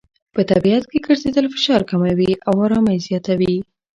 [0.33, 3.55] په طبیعت کې ګرځېدل فشار کموي او آرامۍ زیاتوي.